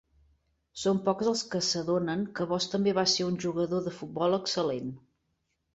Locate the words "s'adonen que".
1.67-2.49